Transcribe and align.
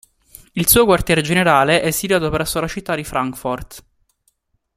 Il 0.53 0.67
suo 0.67 0.83
quartier 0.85 1.21
generale 1.21 1.81
è 1.83 1.91
situato 1.91 2.31
presso 2.31 2.59
la 2.59 2.67
citta 2.67 2.95
di 2.95 3.03
Frankfort. 3.03 3.85